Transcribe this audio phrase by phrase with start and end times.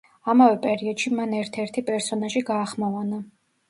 [0.31, 3.27] ამავე პერიოდში მან ერთ-ერთი პერსონაჟი გაახმოვანა.